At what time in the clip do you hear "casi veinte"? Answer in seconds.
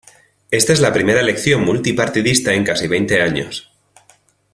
2.63-3.21